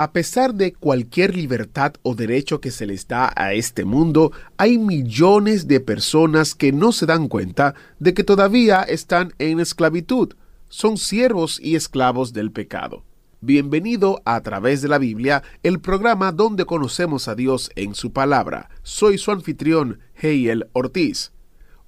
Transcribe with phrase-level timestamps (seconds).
[0.00, 4.78] A pesar de cualquier libertad o derecho que se les da a este mundo, hay
[4.78, 10.34] millones de personas que no se dan cuenta de que todavía están en esclavitud.
[10.68, 13.02] Son siervos y esclavos del pecado.
[13.40, 18.70] Bienvenido a través de la Biblia, el programa donde conocemos a Dios en su palabra.
[18.84, 21.32] Soy su anfitrión, Heiel Ortiz.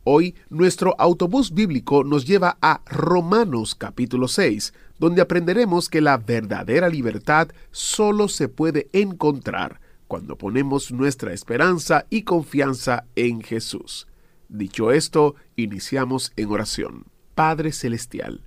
[0.02, 6.88] Hoy nuestro autobús bíblico nos lleva a Romanos capítulo 6, donde aprenderemos que la verdadera
[6.88, 14.06] libertad solo se puede encontrar cuando ponemos nuestra esperanza y confianza en Jesús.
[14.48, 17.04] Dicho esto, iniciamos en oración.
[17.34, 18.43] Padre Celestial,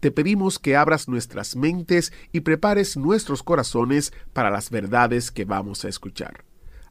[0.00, 5.84] te pedimos que abras nuestras mentes y prepares nuestros corazones para las verdades que vamos
[5.84, 6.44] a escuchar.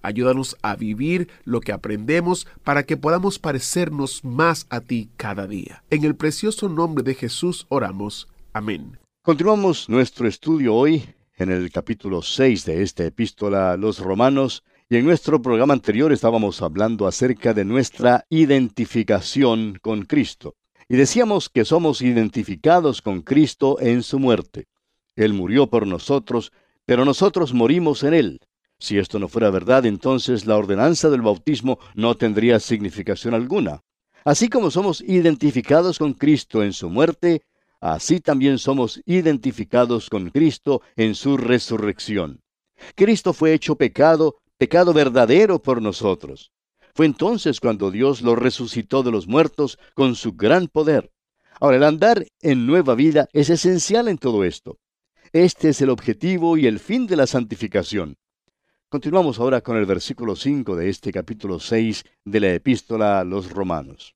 [0.04, 5.84] Ayúdanos a vivir lo que aprendemos para que podamos parecernos más a ti cada día.
[5.90, 8.28] En el precioso nombre de Jesús oramos.
[8.54, 9.00] Amén.
[9.28, 11.04] Continuamos nuestro estudio hoy
[11.36, 16.14] en el capítulo 6 de esta epístola a los romanos y en nuestro programa anterior
[16.14, 20.56] estábamos hablando acerca de nuestra identificación con Cristo.
[20.88, 24.70] Y decíamos que somos identificados con Cristo en su muerte.
[25.18, 26.54] Él murió por nosotros,
[26.86, 28.40] pero nosotros morimos en Él.
[28.80, 33.84] Si esto no fuera verdad, entonces la ordenanza del bautismo no tendría significación alguna.
[34.24, 37.42] Así como somos identificados con Cristo en su muerte,
[37.80, 42.42] así también somos identificados con Cristo en su resurrección.
[42.96, 46.52] Cristo fue hecho pecado, pecado verdadero por nosotros.
[46.94, 51.12] Fue entonces cuando Dios lo resucitó de los muertos con su gran poder.
[51.60, 54.80] Ahora, el andar en nueva vida es esencial en todo esto.
[55.32, 58.18] Este es el objetivo y el fin de la santificación.
[58.90, 63.52] Continuamos ahora con el versículo 5 de este capítulo 6 de la epístola a los
[63.52, 64.16] romanos.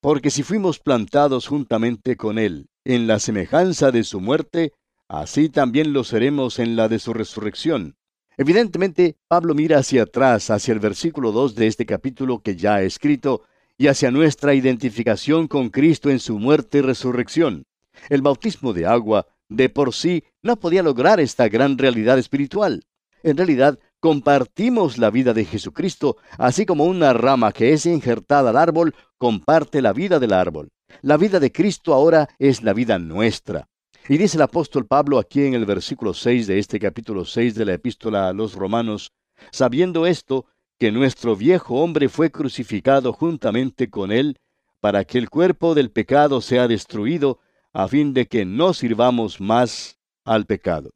[0.00, 4.72] Porque si fuimos plantados juntamente con Él en la semejanza de su muerte,
[5.08, 7.96] así también lo seremos en la de su resurrección.
[8.36, 12.82] Evidentemente, Pablo mira hacia atrás, hacia el versículo 2 de este capítulo que ya ha
[12.82, 13.42] escrito,
[13.78, 17.64] y hacia nuestra identificación con Cristo en su muerte y resurrección.
[18.08, 22.84] El bautismo de agua, de por sí, no podía lograr esta gran realidad espiritual.
[23.22, 28.56] En realidad, compartimos la vida de Jesucristo, así como una rama que es injertada al
[28.56, 30.68] árbol comparte la vida del árbol.
[31.02, 33.68] La vida de Cristo ahora es la vida nuestra.
[34.08, 37.64] Y dice el apóstol Pablo aquí en el versículo 6 de este capítulo 6 de
[37.64, 39.12] la epístola a los romanos,
[39.50, 40.46] sabiendo esto,
[40.78, 44.38] que nuestro viejo hombre fue crucificado juntamente con él,
[44.80, 47.40] para que el cuerpo del pecado sea destruido,
[47.72, 50.90] a fin de que no sirvamos más al pecado.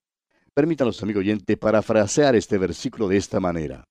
[0.53, 3.85] Permítanos, amigo oyente, parafrasear este versículo de esta manera.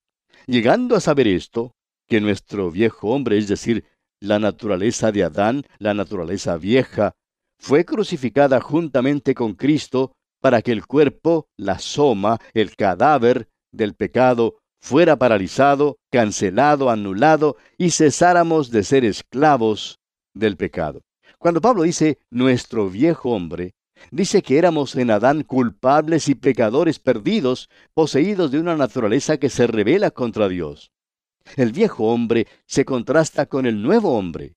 [0.45, 1.75] Llegando a saber esto,
[2.07, 3.83] que nuestro viejo hombre, es decir,
[4.19, 7.13] la naturaleza de Adán, la naturaleza vieja,
[7.59, 14.59] fue crucificada juntamente con Cristo para que el cuerpo, la soma, el cadáver del pecado,
[14.79, 19.99] fuera paralizado, cancelado, anulado, y cesáramos de ser esclavos
[20.33, 21.01] del pecado.
[21.39, 23.73] Cuando Pablo dice nuestro viejo hombre,
[24.11, 29.67] Dice que éramos en Adán culpables y pecadores perdidos, poseídos de una naturaleza que se
[29.67, 30.91] revela contra Dios.
[31.55, 34.55] El viejo hombre se contrasta con el nuevo hombre.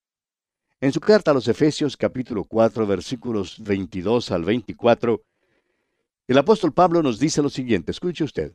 [0.81, 5.23] En su carta a los Efesios capítulo 4 versículos 22 al 24,
[6.27, 8.55] el apóstol Pablo nos dice lo siguiente, escuche usted.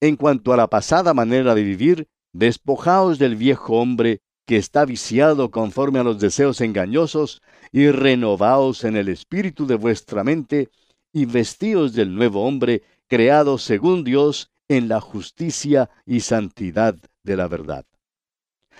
[0.00, 5.50] En cuanto a la pasada manera de vivir, despojaos del viejo hombre que está viciado
[5.50, 7.40] conforme a los deseos engañosos,
[7.72, 10.68] y renovaos en el espíritu de vuestra mente,
[11.12, 17.48] y vestíos del nuevo hombre, creado según Dios en la justicia y santidad de la
[17.48, 17.84] verdad.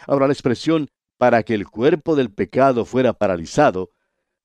[0.07, 0.89] Ahora la expresión
[1.19, 3.91] para que el cuerpo del pecado fuera paralizado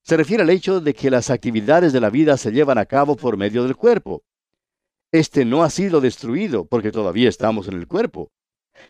[0.04, 3.16] se refiere al hecho de que las actividades de la vida se llevan a cabo
[3.16, 4.24] por medio del cuerpo.
[5.12, 8.31] Este no ha sido destruido porque todavía estamos en el cuerpo.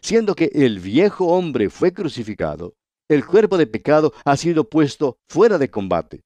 [0.02, 2.76] Siendo que el viejo hombre fue crucificado,
[3.10, 6.24] el cuerpo de pecado ha sido puesto fuera de combate.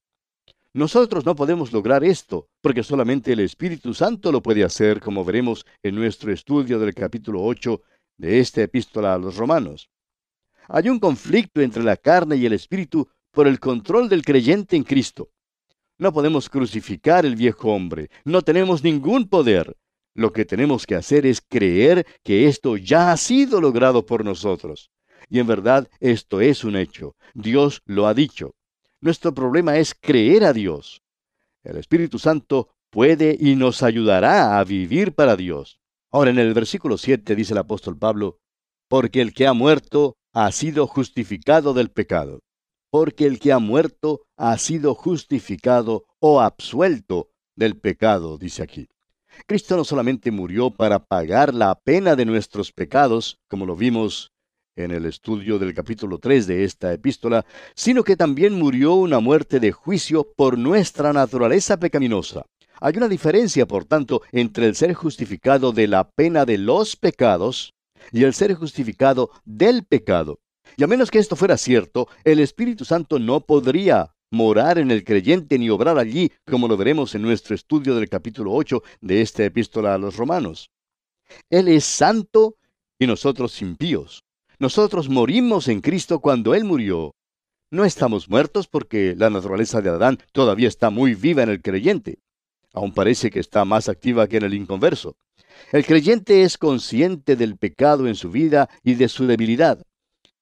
[0.74, 5.64] Nosotros no podemos lograr esto, porque solamente el Espíritu Santo lo puede hacer, como veremos
[5.84, 7.80] en nuestro estudio del capítulo 8
[8.16, 9.90] de esta epístola a los romanos.
[10.68, 14.84] Hay un conflicto entre la carne y el Espíritu por el control del creyente en
[14.84, 15.30] Cristo.
[15.98, 18.10] No podemos crucificar el viejo hombre.
[18.24, 19.76] No tenemos ningún poder.
[20.14, 24.90] Lo que tenemos que hacer es creer que esto ya ha sido logrado por nosotros.
[25.28, 27.16] Y en verdad esto es un hecho.
[27.34, 28.54] Dios lo ha dicho.
[29.00, 31.02] Nuestro problema es creer a Dios.
[31.62, 35.80] El Espíritu Santo puede y nos ayudará a vivir para Dios.
[36.14, 38.38] Ahora en el versículo 7 dice el apóstol Pablo,
[38.88, 42.38] porque el que ha muerto ha sido justificado del pecado.
[42.92, 48.86] Porque el que ha muerto ha sido justificado o absuelto del pecado, dice aquí.
[49.48, 54.30] Cristo no solamente murió para pagar la pena de nuestros pecados, como lo vimos
[54.76, 57.44] en el estudio del capítulo 3 de esta epístola,
[57.74, 62.46] sino que también murió una muerte de juicio por nuestra naturaleza pecaminosa.
[62.80, 67.74] Hay una diferencia, por tanto, entre el ser justificado de la pena de los pecados
[68.12, 70.40] y el ser justificado del pecado.
[70.76, 75.04] Y a menos que esto fuera cierto, el Espíritu Santo no podría morar en el
[75.04, 79.44] creyente ni obrar allí, como lo veremos en nuestro estudio del capítulo 8 de esta
[79.44, 80.70] epístola a los romanos.
[81.50, 82.56] Él es santo
[82.98, 84.24] y nosotros impíos.
[84.58, 87.12] Nosotros morimos en Cristo cuando Él murió.
[87.70, 92.18] No estamos muertos porque la naturaleza de Adán todavía está muy viva en el creyente.
[92.74, 95.16] Aún parece que está más activa que en el inconverso.
[95.72, 99.80] El creyente es consciente del pecado en su vida y de su debilidad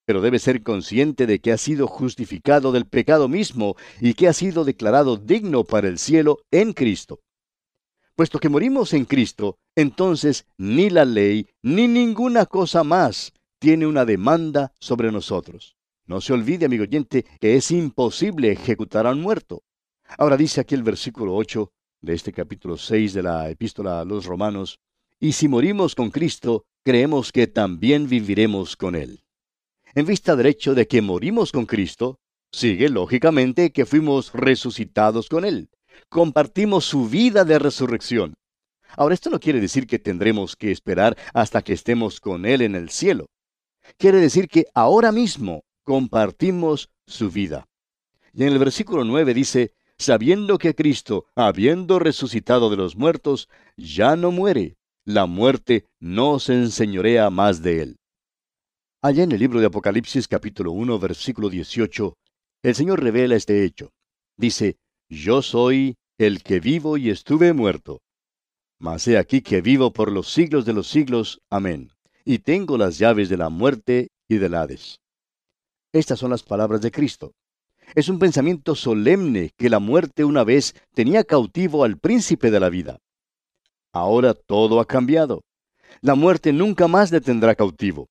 [0.05, 4.33] pero debe ser consciente de que ha sido justificado del pecado mismo y que ha
[4.33, 7.21] sido declarado digno para el cielo en Cristo.
[8.15, 14.05] Puesto que morimos en Cristo, entonces ni la ley ni ninguna cosa más tiene una
[14.05, 15.77] demanda sobre nosotros.
[16.07, 19.63] No se olvide, amigo oyente, que es imposible ejecutar a un muerto.
[20.19, 24.27] Ahora dice aquí el versículo 8 de este capítulo 6 de la epístola a los
[24.27, 24.79] romanos,
[25.19, 29.23] y si morimos con Cristo, creemos que también viviremos con Él
[29.95, 32.19] en vista del hecho de que morimos con Cristo,
[32.51, 35.69] sigue lógicamente que fuimos resucitados con Él.
[36.09, 38.35] Compartimos su vida de resurrección.
[38.97, 42.75] Ahora, esto no quiere decir que tendremos que esperar hasta que estemos con Él en
[42.75, 43.27] el cielo.
[43.99, 47.67] Quiere decir que ahora mismo compartimos su vida.
[48.33, 54.17] Y en el versículo 9 dice, sabiendo que Cristo, habiendo resucitado de los muertos, ya
[54.17, 57.97] no muere, la muerte no se enseñorea más de él.
[59.03, 62.15] Allá en el libro de Apocalipsis capítulo 1 versículo 18,
[62.63, 63.91] el Señor revela este hecho.
[64.37, 64.77] Dice,
[65.09, 68.01] Yo soy el que vivo y estuve muerto.
[68.79, 71.41] Mas he aquí que vivo por los siglos de los siglos.
[71.51, 71.91] Amén.
[72.25, 75.01] Y tengo las llaves de la muerte y del Hades.
[75.93, 77.33] Estas son las palabras de Cristo.
[77.95, 82.71] Es un pensamiento solemne que la muerte una vez tenía cautivo al príncipe de la
[82.71, 82.99] vida.
[83.93, 85.43] Ahora todo ha cambiado.
[86.01, 88.09] La muerte nunca más le tendrá cautivo.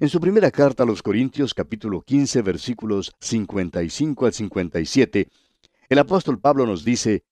[0.00, 5.28] En su primera carta a los Corintios capítulo 15 versículos 55 al 57,
[5.90, 7.24] el apóstol Pablo nos dice,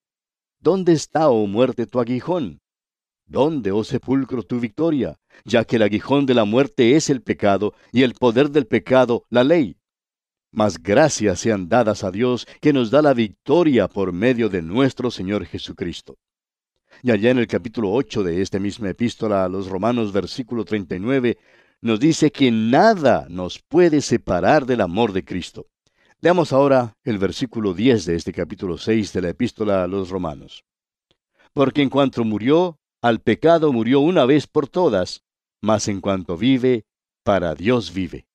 [0.61, 2.61] ¿Dónde está, oh muerte, tu aguijón?
[3.25, 5.19] ¿Dónde, oh sepulcro, tu victoria?
[5.45, 9.25] Ya que el aguijón de la muerte es el pecado y el poder del pecado
[9.31, 9.77] la ley.
[10.51, 15.11] Mas gracias sean dadas a Dios que nos da la victoria por medio de nuestro
[15.11, 16.17] Señor Jesucristo.
[17.03, 21.37] Y allá en el capítulo 8 de esta misma epístola a los Romanos versículo 39
[21.83, 25.67] nos dice que nada nos puede separar del amor de Cristo.
[26.21, 30.65] Leamos ahora el versículo 10 de este capítulo 6 de la epístola a los romanos.
[31.53, 35.23] Porque en cuanto murió, al pecado murió una vez por todas,
[35.61, 36.87] mas en cuanto vive,
[37.23, 38.27] para Dios vive.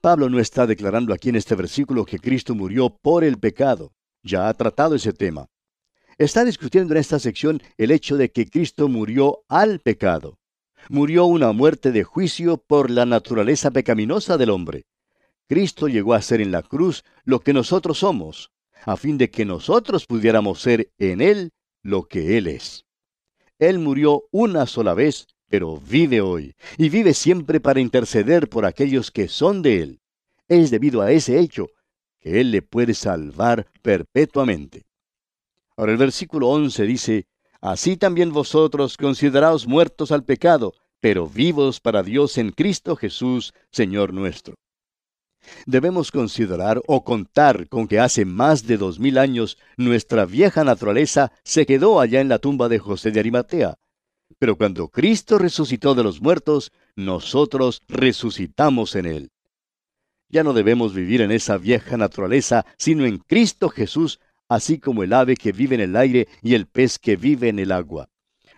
[0.00, 3.92] Pablo no está declarando aquí en este versículo que Cristo murió por el pecado.
[4.22, 5.46] Ya ha tratado ese tema.
[6.18, 10.38] Está discutiendo en esta sección el hecho de que Cristo murió al pecado
[10.88, 14.86] murió una muerte de juicio por la naturaleza pecaminosa del hombre.
[15.48, 18.50] Cristo llegó a ser en la cruz lo que nosotros somos,
[18.84, 22.84] a fin de que nosotros pudiéramos ser en Él lo que Él es.
[23.58, 29.10] Él murió una sola vez, pero vive hoy, y vive siempre para interceder por aquellos
[29.10, 30.00] que son de Él.
[30.48, 31.68] Es debido a ese hecho
[32.20, 34.84] que Él le puede salvar perpetuamente.
[35.76, 37.26] Ahora el versículo 11 dice,
[37.60, 44.12] Así también vosotros consideraos muertos al pecado, pero vivos para Dios en Cristo Jesús, Señor
[44.12, 44.54] nuestro.
[45.66, 51.32] Debemos considerar o contar con que hace más de dos mil años nuestra vieja naturaleza
[51.44, 53.78] se quedó allá en la tumba de José de Arimatea.
[54.38, 59.30] Pero cuando Cristo resucitó de los muertos, nosotros resucitamos en Él.
[60.28, 65.12] Ya no debemos vivir en esa vieja naturaleza, sino en Cristo Jesús, así como el
[65.12, 68.08] ave que vive en el aire y el pez que vive en el agua.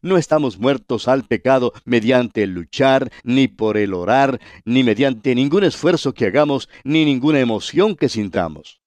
[0.00, 5.64] No estamos muertos al pecado mediante el luchar, ni por el orar, ni mediante ningún
[5.64, 8.80] esfuerzo que hagamos, ni ninguna emoción que sintamos.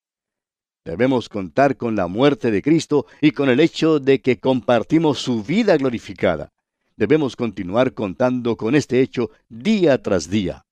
[0.86, 5.44] Debemos contar con la muerte de Cristo y con el hecho de que compartimos su
[5.44, 6.52] vida glorificada.
[7.02, 10.68] Debemos continuar contando con este hecho día tras día.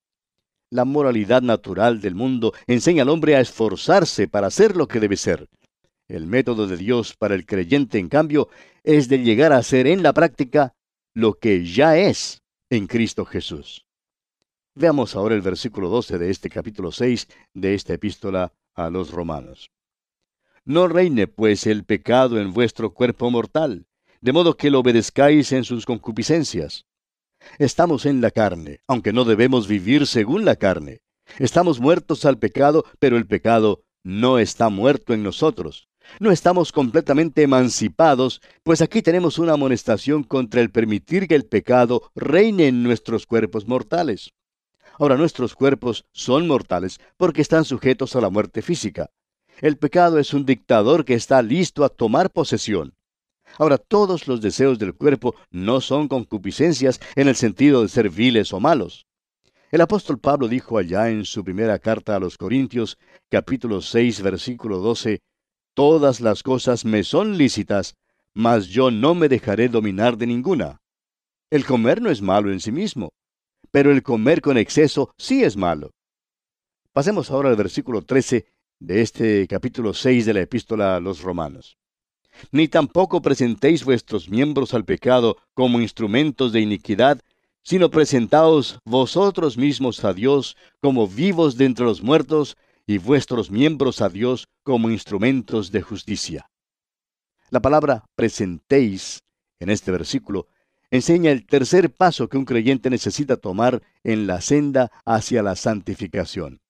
[0.70, 5.18] La moralidad natural del mundo enseña al hombre a esforzarse para hacer lo que debe
[5.18, 5.48] ser.
[6.08, 8.48] El método de Dios para el creyente, en cambio,
[8.84, 10.76] es de llegar a ser en la práctica
[11.16, 13.88] lo que ya es en Cristo Jesús.
[14.76, 19.72] Veamos ahora el versículo 12 de este capítulo 6 de esta epístola a los romanos.
[20.64, 23.88] No reine pues el pecado en vuestro cuerpo mortal,
[24.22, 26.86] de modo que lo obedezcáis en sus concupiscencias.
[27.58, 31.02] Estamos en la carne, aunque no debemos vivir según la carne.
[31.38, 35.88] Estamos muertos al pecado, pero el pecado no está muerto en nosotros.
[36.20, 42.12] No estamos completamente emancipados, pues aquí tenemos una amonestación contra el permitir que el pecado
[42.16, 44.34] reine en nuestros cuerpos mortales.
[44.98, 49.12] Ahora nuestros cuerpos son mortales porque están sujetos a la muerte física.
[49.62, 52.96] El pecado es un dictador que está listo a tomar posesión.
[53.58, 58.54] Ahora, todos los deseos del cuerpo no son concupiscencias en el sentido de ser viles
[58.54, 59.06] o malos.
[59.72, 62.98] El apóstol Pablo dijo allá en su primera carta a los Corintios,
[63.30, 65.20] capítulo 6, versículo 12,
[65.76, 67.96] Todas las cosas me son lícitas,
[68.34, 70.82] mas yo no me dejaré dominar de ninguna.
[71.52, 73.14] El comer no es malo en sí mismo,
[73.72, 75.92] pero el comer con exceso sí es malo.
[76.92, 78.48] Pasemos ahora al versículo 13
[78.80, 81.78] de este capítulo 6 de la epístola a los romanos.
[82.52, 87.20] Ni tampoco presentéis vuestros miembros al pecado como instrumentos de iniquidad,
[87.64, 92.58] sino presentaos vosotros mismos a Dios como vivos de entre los muertos,
[92.90, 96.50] y vuestros miembros a Dios como instrumentos de justicia.
[97.52, 99.20] La palabra presentéis
[99.60, 100.48] en este versículo
[100.90, 106.62] enseña el tercer paso que un creyente necesita tomar en la senda hacia la santificación.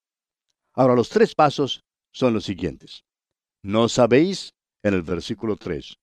[0.74, 3.06] Ahora los tres pasos son los siguientes.
[3.64, 4.54] ¿No sabéis?
[4.84, 5.96] En el versículo 3.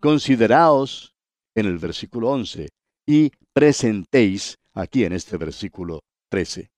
[0.00, 1.14] Consideraos
[1.54, 2.68] en el versículo 11.
[3.06, 6.70] Y presentéis aquí en este versículo 13.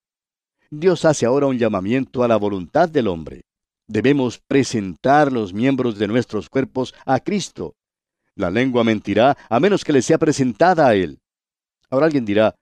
[0.71, 3.43] Dios hace ahora un llamamiento a la voluntad del hombre.
[3.87, 7.75] Debemos presentar los miembros de nuestros cuerpos a Cristo.
[8.35, 11.19] La lengua mentirá a menos que le sea presentada a Él.
[11.88, 12.55] Ahora alguien dirá,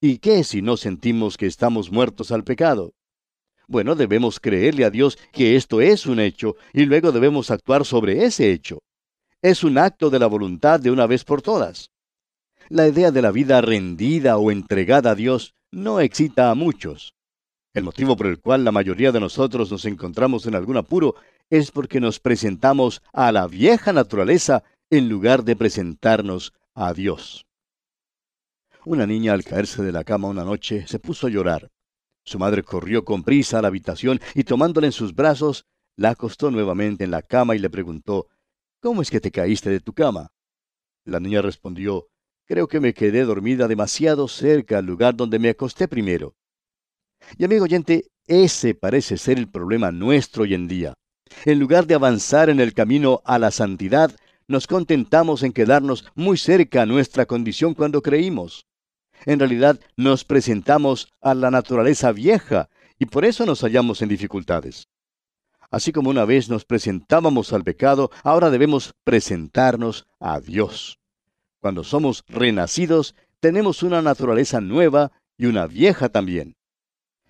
[0.00, 2.94] ¿y qué si no sentimos que estamos muertos al pecado?
[3.70, 8.24] Bueno, debemos creerle a Dios que esto es un hecho y luego debemos actuar sobre
[8.24, 8.80] ese hecho.
[9.42, 11.88] Es un acto de la voluntad de una vez por todas.
[12.68, 17.14] La idea de la vida rendida o entregada a Dios no excita a muchos.
[17.72, 21.14] El motivo por el cual la mayoría de nosotros nos encontramos en algún apuro
[21.48, 27.46] es porque nos presentamos a la vieja naturaleza en lugar de presentarnos a Dios.
[28.84, 31.70] Una niña al caerse de la cama una noche se puso a llorar.
[32.24, 36.50] Su madre corrió con prisa a la habitación y tomándola en sus brazos, la acostó
[36.50, 38.28] nuevamente en la cama y le preguntó,
[38.80, 40.32] ¿Cómo es que te caíste de tu cama?
[41.04, 42.08] La niña respondió,
[42.46, 46.34] Creo que me quedé dormida demasiado cerca al lugar donde me acosté primero.
[47.38, 50.94] Y amigo oyente, ese parece ser el problema nuestro hoy en día.
[51.44, 54.14] En lugar de avanzar en el camino a la santidad,
[54.48, 58.66] nos contentamos en quedarnos muy cerca a nuestra condición cuando creímos.
[59.26, 64.88] En realidad nos presentamos a la naturaleza vieja y por eso nos hallamos en dificultades.
[65.70, 70.98] Así como una vez nos presentábamos al pecado, ahora debemos presentarnos a Dios.
[71.60, 76.56] Cuando somos renacidos, tenemos una naturaleza nueva y una vieja también.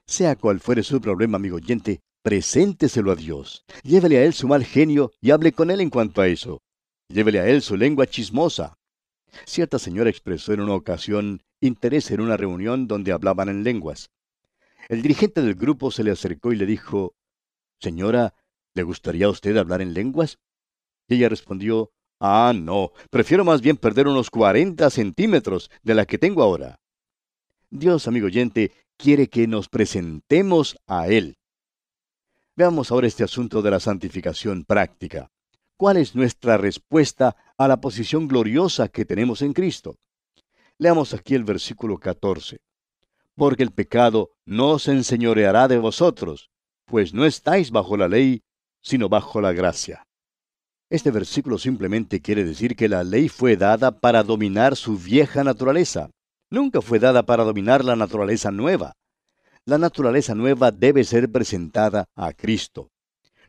[0.07, 3.65] Sea cual fuere su problema, amigo oyente, presénteselo a Dios.
[3.83, 6.63] Llévele a Él su mal genio y hable con Él en cuanto a eso.
[7.09, 8.77] Llévele a Él su lengua chismosa.
[9.47, 14.11] Cierta señora expresó en una ocasión interés en una reunión donde hablaban en lenguas.
[14.89, 17.15] El dirigente del grupo se le acercó y le dijo,
[17.79, 18.35] Señora,
[18.75, 20.39] ¿le gustaría a usted hablar en lenguas?
[21.09, 26.19] Y ella respondió, Ah, no, prefiero más bien perder unos 40 centímetros de la que
[26.19, 26.79] tengo ahora.
[27.71, 31.39] Dios, amigo oyente, quiere que nos presentemos a Él.
[32.57, 35.31] Veamos ahora este asunto de la santificación práctica.
[35.81, 39.97] ¿Cuál es nuestra respuesta a la posición gloriosa que tenemos en Cristo?
[40.77, 42.59] Leamos aquí el versículo 14.
[43.35, 46.51] Porque el pecado no se enseñoreará de vosotros,
[46.85, 48.43] pues no estáis bajo la ley,
[48.83, 50.07] sino bajo la gracia.
[50.91, 56.11] Este versículo simplemente quiere decir que la ley fue dada para dominar su vieja naturaleza.
[56.51, 58.93] Nunca fue dada para dominar la naturaleza nueva.
[59.65, 62.91] La naturaleza nueva debe ser presentada a Cristo.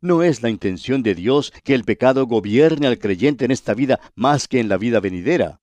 [0.01, 3.99] No es la intención de Dios que el pecado gobierne al creyente en esta vida
[4.15, 5.61] más que en la vida venidera.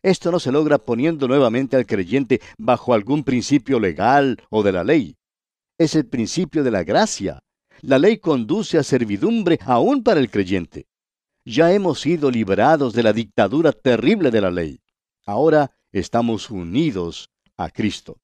[0.00, 4.84] Esto no se logra poniendo nuevamente al creyente bajo algún principio legal o de la
[4.84, 5.16] ley.
[5.76, 7.40] Es el principio de la gracia.
[7.80, 10.86] La ley conduce a servidumbre aún para el creyente.
[11.44, 14.80] Ya hemos sido liberados de la dictadura terrible de la ley.
[15.26, 18.20] Ahora estamos unidos a Cristo.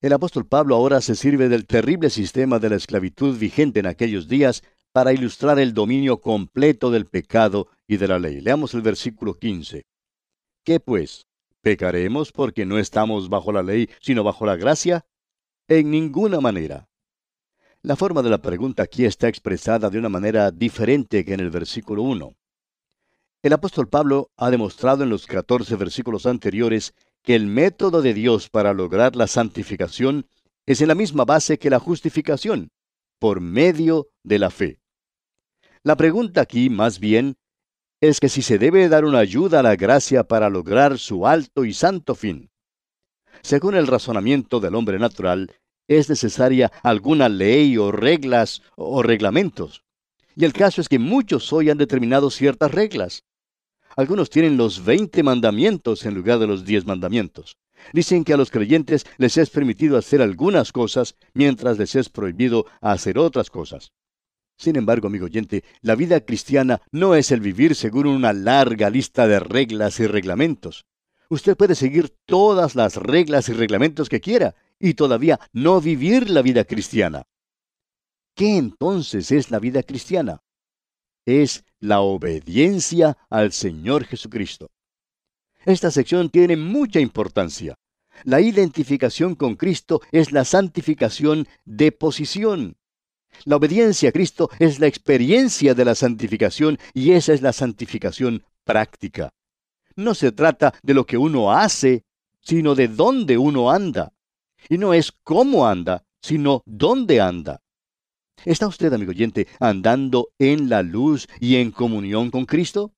[0.00, 4.28] El apóstol Pablo ahora se sirve del terrible sistema de la esclavitud vigente en aquellos
[4.28, 4.62] días
[4.92, 8.40] para ilustrar el dominio completo del pecado y de la ley.
[8.40, 9.86] Leamos el versículo 15.
[10.64, 11.26] ¿Qué pues?
[11.62, 15.04] ¿Pecaremos porque no estamos bajo la ley, sino bajo la gracia?
[15.66, 16.88] En ninguna manera.
[17.82, 21.50] La forma de la pregunta aquí está expresada de una manera diferente que en el
[21.50, 22.36] versículo 1.
[23.42, 26.94] El apóstol Pablo ha demostrado en los 14 versículos anteriores
[27.28, 30.26] que el método de Dios para lograr la santificación
[30.64, 32.70] es en la misma base que la justificación,
[33.18, 34.80] por medio de la fe.
[35.82, 37.36] La pregunta aquí, más bien,
[38.00, 41.66] es que si se debe dar una ayuda a la gracia para lograr su alto
[41.66, 42.50] y santo fin.
[43.42, 45.52] Según el razonamiento del hombre natural,
[45.86, 49.84] es necesaria alguna ley o reglas o reglamentos.
[50.34, 53.24] Y el caso es que muchos hoy han determinado ciertas reglas.
[53.98, 57.58] Algunos tienen los veinte mandamientos en lugar de los diez mandamientos.
[57.92, 62.66] Dicen que a los creyentes les es permitido hacer algunas cosas mientras les es prohibido
[62.80, 63.90] hacer otras cosas.
[64.56, 69.26] Sin embargo, amigo oyente, la vida cristiana no es el vivir según una larga lista
[69.26, 70.86] de reglas y reglamentos.
[71.28, 76.42] Usted puede seguir todas las reglas y reglamentos que quiera y todavía no vivir la
[76.42, 77.24] vida cristiana.
[78.36, 80.40] ¿Qué entonces es la vida cristiana?
[81.26, 84.70] Es la obediencia al Señor Jesucristo.
[85.64, 87.74] Esta sección tiene mucha importancia.
[88.24, 92.76] La identificación con Cristo es la santificación de posición.
[93.44, 98.44] La obediencia a Cristo es la experiencia de la santificación y esa es la santificación
[98.64, 99.30] práctica.
[99.94, 102.04] No se trata de lo que uno hace,
[102.40, 104.12] sino de dónde uno anda.
[104.68, 107.60] Y no es cómo anda, sino dónde anda.
[108.44, 112.92] ¿Está usted, amigo oyente, andando en la luz y en comunión con Cristo?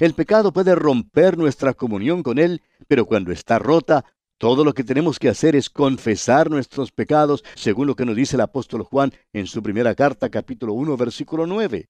[0.00, 4.04] El pecado puede romper nuestra comunión con Él, pero cuando está rota,
[4.38, 8.34] todo lo que tenemos que hacer es confesar nuestros pecados, según lo que nos dice
[8.36, 11.88] el apóstol Juan en su primera carta, capítulo 1, versículo 9.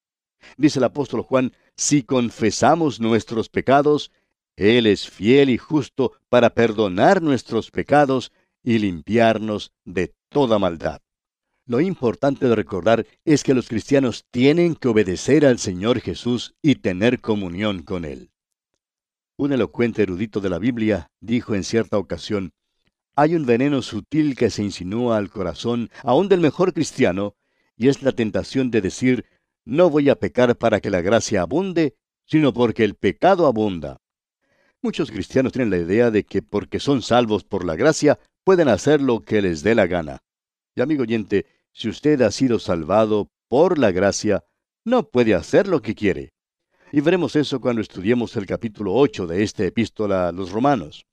[0.57, 4.11] Dice el apóstol Juan, si confesamos nuestros pecados,
[4.55, 11.02] Él es fiel y justo para perdonar nuestros pecados y limpiarnos de toda maldad.
[11.65, 16.75] Lo importante de recordar es que los cristianos tienen que obedecer al Señor Jesús y
[16.75, 18.31] tener comunión con Él.
[19.37, 22.51] Un elocuente erudito de la Biblia dijo en cierta ocasión,
[23.15, 27.35] hay un veneno sutil que se insinúa al corazón aún del mejor cristiano,
[27.77, 29.25] y es la tentación de decir,
[29.63, 31.95] no voy a pecar para que la gracia abunde,
[32.25, 34.01] sino porque el pecado abunda.
[34.81, 39.01] Muchos cristianos tienen la idea de que porque son salvos por la gracia, pueden hacer
[39.01, 40.21] lo que les dé la gana.
[40.75, 44.43] Y amigo oyente, si usted ha sido salvado por la gracia,
[44.83, 46.33] no puede hacer lo que quiere.
[46.91, 51.05] Y veremos eso cuando estudiemos el capítulo 8 de esta epístola a los romanos.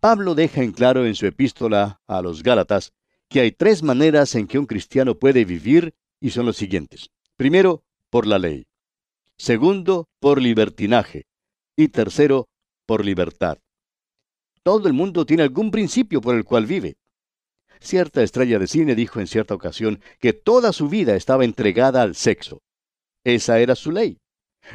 [0.00, 2.92] Pablo deja en claro en su epístola a los Gálatas
[3.28, 7.10] que hay tres maneras en que un cristiano puede vivir y son los siguientes.
[7.36, 8.66] Primero, por la ley.
[9.36, 11.26] Segundo, por libertinaje.
[11.76, 12.48] Y tercero,
[12.86, 13.58] por libertad.
[14.62, 16.96] Todo el mundo tiene algún principio por el cual vive.
[17.80, 22.14] Cierta estrella de cine dijo en cierta ocasión que toda su vida estaba entregada al
[22.14, 22.62] sexo.
[23.24, 24.18] Esa era su ley.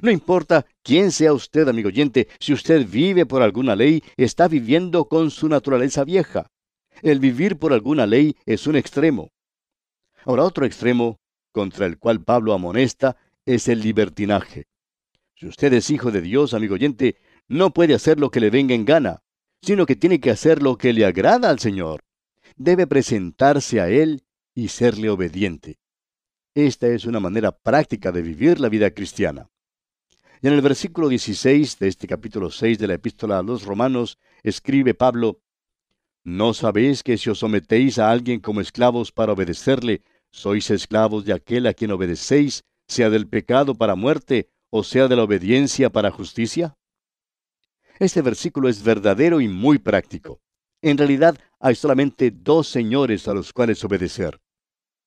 [0.02, 5.06] No importa quién sea usted, amigo oyente, si usted vive por alguna ley, está viviendo
[5.06, 6.48] con su naturaleza vieja.
[7.04, 9.30] El vivir por alguna ley es un extremo.
[10.24, 11.20] Ahora otro extremo,
[11.52, 14.66] contra el cual Pablo amonesta, es el libertinaje.
[15.36, 18.74] Si usted es hijo de Dios, amigo oyente, no puede hacer lo que le venga
[18.74, 19.22] en gana,
[19.62, 22.06] sino que tiene que hacer lo que le agrada al Señor
[22.56, 25.80] debe presentarse a Él y serle obediente.
[26.54, 29.50] Esta es una manera práctica de vivir la vida cristiana.
[30.42, 34.18] Y en el versículo 16 de este capítulo 6 de la epístola a los romanos,
[34.44, 35.42] escribe Pablo,
[36.24, 41.34] ¿No sabéis que si os sometéis a alguien como esclavos para obedecerle, sois esclavos de
[41.34, 46.10] aquel a quien obedecéis, sea del pecado para muerte, o sea de la obediencia para
[46.10, 46.76] justicia?
[48.00, 50.42] Este versículo es verdadero y muy práctico.
[50.82, 54.40] En realidad hay solamente dos señores a los cuales obedecer.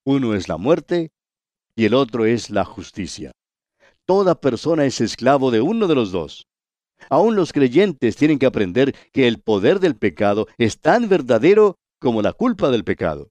[0.05, 1.13] Uno es la muerte
[1.77, 3.31] y el otro es la justicia.
[4.05, 6.49] Toda persona es esclavo de uno de los dos.
[7.11, 12.23] Aún los creyentes tienen que aprender que el poder del pecado es tan verdadero como
[12.23, 13.31] la culpa del pecado.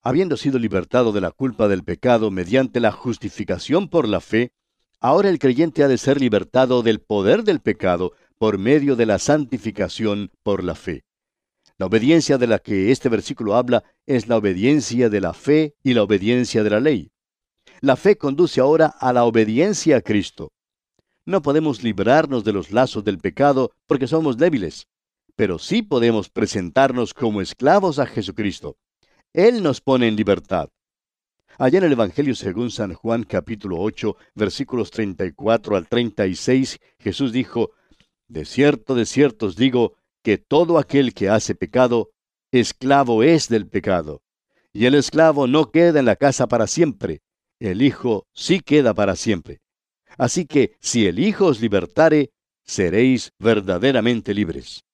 [0.00, 4.52] Habiendo sido libertado de la culpa del pecado mediante la justificación por la fe,
[5.00, 9.18] ahora el creyente ha de ser libertado del poder del pecado por medio de la
[9.18, 11.02] santificación por la fe.
[11.80, 15.94] La obediencia de la que este versículo habla es la obediencia de la fe y
[15.94, 17.10] la obediencia de la ley.
[17.80, 20.52] La fe conduce ahora a la obediencia a Cristo.
[21.24, 24.88] No podemos librarnos de los lazos del pecado porque somos débiles,
[25.36, 28.76] pero sí podemos presentarnos como esclavos a Jesucristo.
[29.32, 30.68] Él nos pone en libertad.
[31.56, 37.70] Allá en el Evangelio según San Juan capítulo 8 versículos 34 al 36, Jesús dijo,
[38.28, 42.10] De cierto, de cierto os digo, que todo aquel que hace pecado,
[42.50, 44.22] esclavo es del pecado.
[44.72, 47.22] Y el esclavo no queda en la casa para siempre,
[47.58, 49.60] el Hijo sí queda para siempre.
[50.16, 52.30] Así que si el Hijo os libertare,
[52.64, 54.84] seréis verdaderamente libres.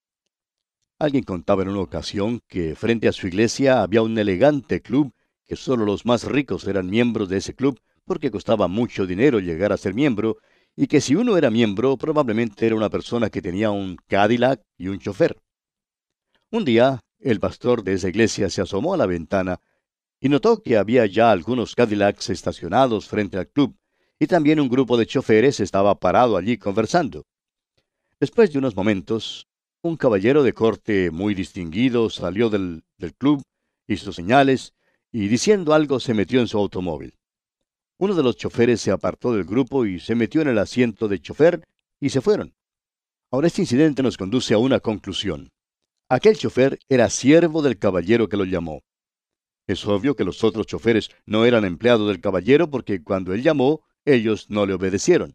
[0.99, 5.13] Alguien contaba en una ocasión que frente a su iglesia había un elegante club
[5.47, 9.73] que solo los más ricos eran miembros de ese club porque costaba mucho dinero llegar
[9.73, 10.39] a ser miembro
[10.77, 14.89] y que si uno era miembro probablemente era una persona que tenía un Cadillac y
[14.89, 15.41] un chofer.
[16.51, 19.59] Un día, el pastor de esa iglesia se asomó a la ventana
[20.21, 23.75] y notó que había ya algunos Cadillacs estacionados frente al club
[24.19, 27.25] y también un grupo de choferes estaba parado allí conversando.
[28.21, 29.47] Después de unos momentos,
[29.83, 33.43] un caballero de corte muy distinguido salió del, del club,
[33.87, 34.75] hizo señales
[35.13, 37.16] y diciendo algo se metió en su automóvil.
[37.99, 41.21] Uno de los choferes se apartó del grupo y se metió en el asiento de
[41.21, 41.65] chofer
[41.99, 42.55] y se fueron.
[43.33, 45.49] Ahora este incidente nos conduce a una conclusión.
[46.09, 48.83] Aquel chofer era siervo del caballero que lo llamó.
[49.67, 53.83] Es obvio que los otros choferes no eran empleados del caballero porque cuando él llamó,
[54.05, 55.35] ellos no le obedecieron.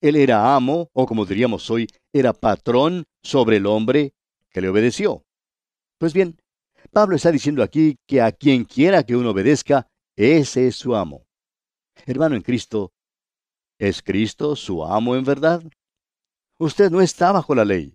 [0.00, 4.12] Él era amo, o como diríamos hoy, era patrón sobre el hombre
[4.50, 5.24] que le obedeció.
[5.98, 6.38] Pues bien,
[6.92, 11.26] Pablo está diciendo aquí que a quien quiera que uno obedezca, ese es su amo.
[12.06, 12.92] Hermano en Cristo,
[13.78, 15.62] ¿es Cristo su amo en verdad?
[16.58, 17.94] Usted no está bajo la ley.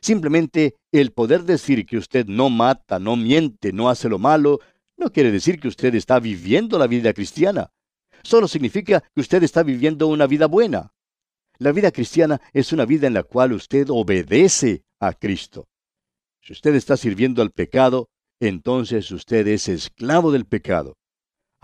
[0.00, 4.60] Simplemente el poder decir que usted no mata, no miente, no hace lo malo,
[4.96, 7.70] no quiere decir que usted está viviendo la vida cristiana.
[8.22, 10.92] Solo significa que usted está viviendo una vida buena.
[11.58, 15.68] La vida cristiana es una vida en la cual usted obedece a Cristo.
[16.40, 18.08] Si usted está sirviendo al pecado,
[18.40, 20.96] entonces usted es esclavo del pecado.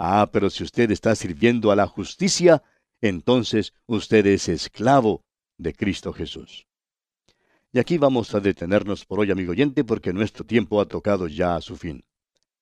[0.03, 2.63] Ah, pero si usted está sirviendo a la justicia,
[3.03, 5.27] entonces usted es esclavo
[5.59, 6.67] de Cristo Jesús.
[7.71, 11.55] Y aquí vamos a detenernos por hoy, amigo oyente, porque nuestro tiempo ha tocado ya
[11.55, 12.03] a su fin.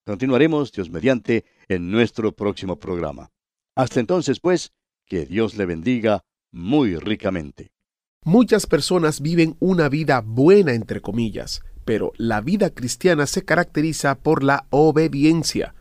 [0.05, 3.31] Continuaremos, Dios mediante, en nuestro próximo programa.
[3.77, 4.73] Hasta entonces, pues,
[5.07, 7.71] que Dios le bendiga muy ricamente.
[8.25, 14.43] Muchas personas viven una vida buena, entre comillas, pero la vida cristiana se caracteriza por
[14.43, 15.77] la obediencia.